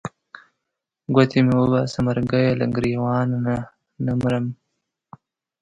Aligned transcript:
ګوتې 1.13 1.39
مې 1.45 1.55
وباسه 1.59 1.99
مرګیه 2.07 2.57
له 2.59 2.65
ګرېوانه 2.75 3.37
نه 4.05 4.11
مرم. 4.21 4.45